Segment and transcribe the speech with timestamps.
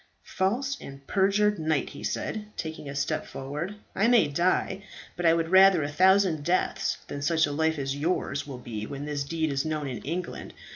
[0.23, 4.81] "False and perjured knight," he said, taking a step forward, "I may die;
[5.15, 8.87] but I would rather a thousand deaths than such a life as yours will be
[8.87, 10.55] when this deed is known in England.